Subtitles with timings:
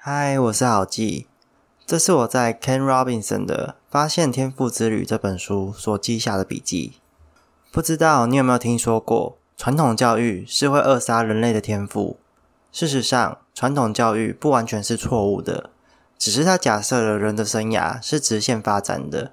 [0.00, 1.26] 嗨，我是郝记，
[1.84, 6.92] 这是我在 Ken Robinson 的《发现天赋之旅》这本书所记下的笔记。
[7.72, 12.16] 不知道你有没有听说过，传统教育是会扼杀人类的天赋？
[12.70, 15.70] 事实上，传统教育不完全是错误的，
[16.16, 19.32] 只是它假设了人的生涯是直线发展的。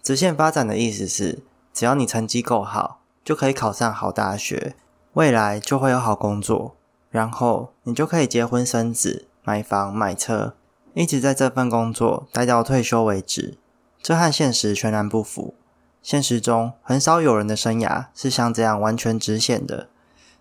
[0.00, 1.42] 直线发展的意思是，
[1.72, 4.76] 只要你成绩够好，就可以考上好大学，
[5.14, 6.76] 未来就会有好工作，
[7.10, 9.26] 然后你就可以结婚生子。
[9.44, 10.54] 买房买车，
[10.94, 13.58] 一直在这份工作待到退休为止，
[14.02, 15.54] 这和现实全然不符。
[16.02, 19.88] 现实中很少有人的生涯是像这样完全直线的，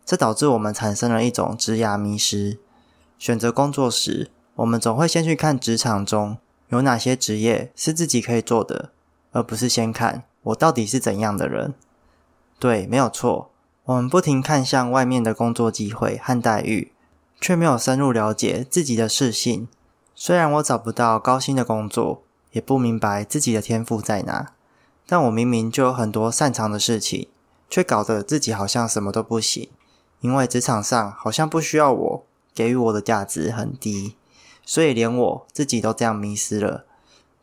[0.05, 2.59] 这导致我们产生了一种职涯迷失。
[3.19, 6.37] 选择工作时，我们总会先去看职场中
[6.69, 8.91] 有哪些职业是自己可以做的，
[9.33, 11.73] 而不是先看我到底是怎样的人。
[12.57, 13.51] 对，没有错，
[13.83, 16.92] 我们不停看向外面的工作机会和待遇。
[17.43, 19.67] 却没有深入了解自己的事性。
[20.15, 24.53] 虽然我找不到高薪的工作，也不明白自己的天赋在哪，
[25.05, 27.27] 但我明明就有很多擅长的事情，
[27.69, 29.67] 却搞得自己好像什么都不行。
[30.21, 32.23] 因为职场上好像不需要我，
[32.55, 34.15] 给予我的价值很低，
[34.65, 36.85] 所以连我自己都这样迷失了。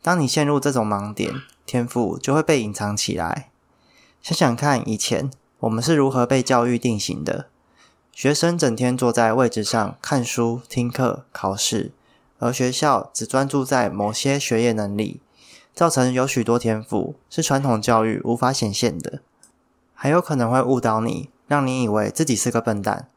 [0.01, 1.31] 当你陷入这种盲点，
[1.67, 3.51] 天赋就会被隐藏起来。
[4.23, 7.49] 想想看，以前我们是如何被教育定型的？
[8.13, 11.91] 学生整天坐在位置上看书、听课、考试，
[12.39, 15.21] 而学校只专注在某些学业能力，
[15.73, 19.21] 造成有许多天赋是传统教育无法显现的，
[19.95, 23.07] 还有可能会误导你，让你以为自己是个笨蛋。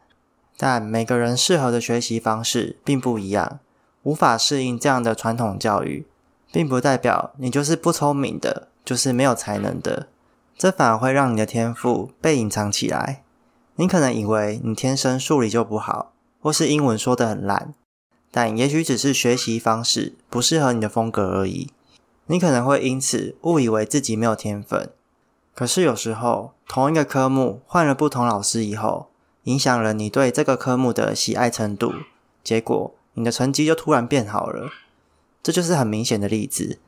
[0.57, 3.59] 但每个人适合的学习方式并不一样，
[4.05, 6.07] 无法适应这样的传统教育，
[6.53, 10.07] 并不代表你就是不聪明的，就是没有才能的，
[10.57, 13.24] 这反而会让你的天赋被隐藏起来。
[13.77, 17.75] 你可能以为你天生数理就不好，或是英文说的很烂，
[18.31, 21.71] 但也许只是学习方式不适合你的风格而已。
[22.27, 24.91] 你可能会因此误以为自己没有天分。
[25.55, 29.09] 可是有时候，同一个科目换了不同老师以后，
[29.45, 31.93] 影响了你对这个科目的喜爱程度，
[32.43, 34.71] 结果你的成绩就突然变好了。
[35.43, 36.79] 这就是很明显的例子。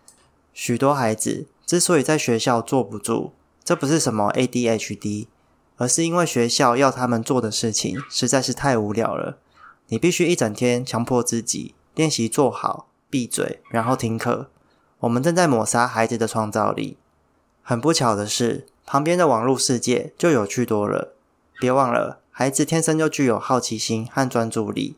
[0.55, 3.33] 许多孩子之所以在学校坐不住，
[3.63, 5.27] 这不是什么 ADHD。
[5.77, 9.39] 而是因为学校要他们做的事情实在是太无聊了，
[9.89, 14.51] 你必须一整天强迫自己练习做好、闭嘴，然后听课。
[15.01, 16.97] 我们正在抹杀孩子的创造力。
[17.63, 21.13] 很不巧的是，旁边的网络世界就有趣多了。
[21.61, 24.97] 别忘了，孩子天生就具有好奇心和专注力。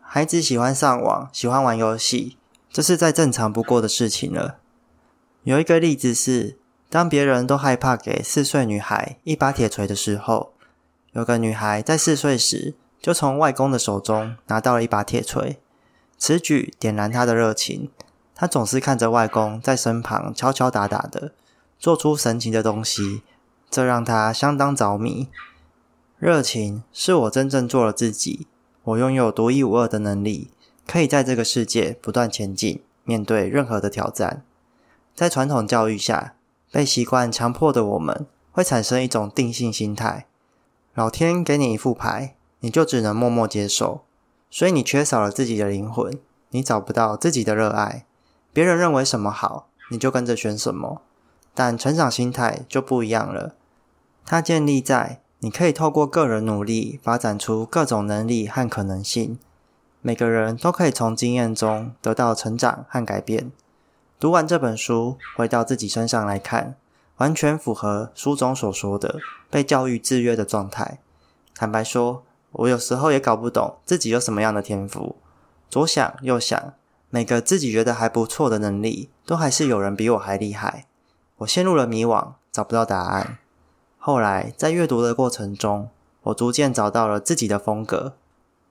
[0.00, 2.36] 孩子喜欢上网，喜欢玩游戏，
[2.70, 4.58] 这是再正常不过的事情了。
[5.44, 6.58] 有一个例子是。
[6.88, 10.52] 当别人都害怕给四岁女孩一把铁锤的时候，
[11.12, 15.58] 有个女孩在四岁时就从外公的手中拿到了一把铁锤。
[16.16, 17.90] 此举点燃她的热情，
[18.34, 21.32] 她总是看着外公在身旁敲敲打打的，
[21.78, 23.22] 做出神奇的东西，
[23.68, 25.28] 这让她相当着迷。
[26.18, 28.46] 热情是我真正做了自己，
[28.84, 30.50] 我拥有独一无二的能力，
[30.86, 34.44] 可以在这个世界不断前进，面对任何的挑战。
[35.14, 36.34] 在传统教育下。
[36.70, 40.26] 被习惯强迫的我们，会产生一种定性心态。
[40.94, 44.02] 老天给你一副牌，你就只能默默接受，
[44.50, 46.18] 所以你缺少了自己的灵魂，
[46.50, 48.06] 你找不到自己的热爱。
[48.52, 51.02] 别人认为什么好，你就跟着选什么。
[51.54, 53.54] 但成长心态就不一样了，
[54.24, 59.38] 它建立在你可以透过个人努力，发展出各种能力和可能性。
[60.00, 63.50] 每个人都可以从经验中得到成长和改变。
[64.18, 66.74] 读完这本书，回到自己身上来看，
[67.18, 69.16] 完全符合书中所说的
[69.50, 71.00] 被教育制约的状态。
[71.54, 72.22] 坦白说，
[72.52, 75.16] 我有时候也搞不懂自己有什么样的天赋，
[75.68, 76.72] 左想右想，
[77.10, 80.86] 每个自己觉得还不错的能力，都还是有人比我还厉害。
[81.38, 83.36] 我陷入了迷惘，找不到答案。
[83.98, 85.90] 后来在阅读的过程中，
[86.22, 88.14] 我逐渐找到了自己的风格。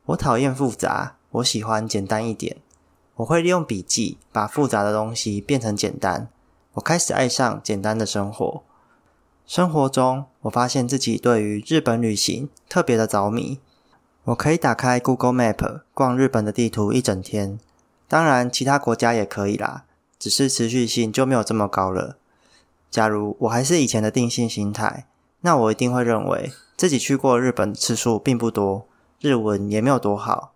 [0.05, 2.57] 我讨厌复杂，我喜欢简单一点。
[3.17, 6.27] 我会利用笔记把复杂的东西变成简单。
[6.73, 8.63] 我开始爱上简单的生活。
[9.45, 13.59] 生活中，我发现自己对于日本旅行特别的着迷。
[14.25, 17.59] 我可以打开 Google Map 逛日本的地图一整天。
[18.07, 19.85] 当然，其他国家也可以啦，
[20.17, 22.17] 只是持续性就没有这么高了。
[22.89, 25.05] 假如我还是以前的定性心态，
[25.41, 28.87] 那我一定会认为自己去过日本的次数并不多，
[29.21, 30.54] 日文也没有多好。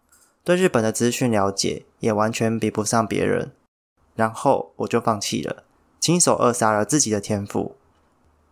[0.49, 3.51] 对日本的资讯了解也完全比不上别人，
[4.15, 5.63] 然后我就放弃了，
[5.99, 7.75] 亲手扼杀了自己的天赋。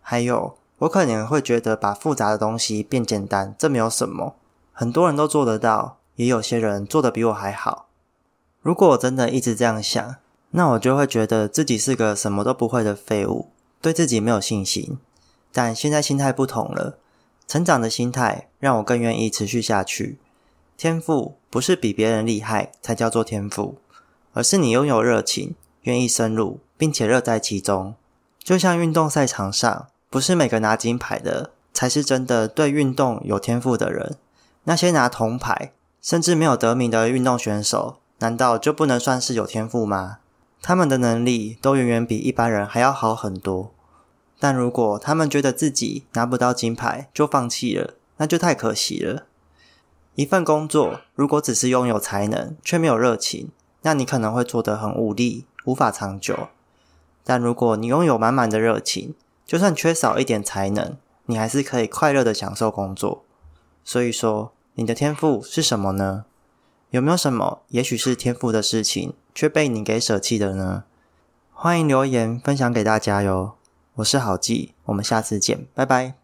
[0.00, 4.36] 还有，我可能会觉得把复杂的东西变简单，这没有什么，
[4.72, 7.88] 很多人都做得到，也有些人做得比我还好。
[8.62, 10.14] 如果我真的一直这样想，
[10.50, 13.48] 那我就会觉得自己是个什么都不会的废物，
[13.82, 14.98] 对自己没有信心。
[15.50, 16.98] 但现在心态不同了，
[17.48, 20.20] 成长的心态让我更愿意持续下去。
[20.78, 23.78] 天赋不是比别人厉害才叫做天赋，
[24.32, 27.96] 而是你拥有热情，愿意深入，并且乐在其中。
[28.38, 34.14] 就像运动赛场上，不是每个拿金牌的才是真的对运动有天赋的人。
[34.62, 40.18] 那些拿铜牌甚至没有得名的运动选手，难道就不能算是有天赋吗？
[40.62, 43.72] 他们的能力都远远比一般人还要好很多。
[44.38, 49.24] 但如果他们觉得自己拿不到金牌就放弃了，那就太可惜了。
[50.18, 56.48] 一份工作，如果只是拥有才能却没有热情，那你可能会做得很无力，无法长久。
[57.22, 59.14] 但如果你拥有满满的热情，
[59.46, 63.22] 就算缺少一点才能，你还是可以快乐的享受工作。
[63.84, 66.24] 所以说，你的天赋是什么呢？
[66.90, 70.82] 有没有什么也许是天赋的事情，却被你给舍弃的呢？
[71.52, 73.52] 欢迎留言分享给大家哟。
[73.94, 76.17] 我是郝记，我们下次见，拜拜。